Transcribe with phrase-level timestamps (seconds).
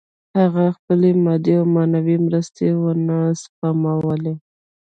[0.39, 4.33] هغه خپلې مادي او معنوي مرستې ونه سپمولې